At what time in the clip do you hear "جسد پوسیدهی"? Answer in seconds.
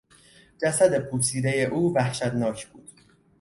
0.63-1.65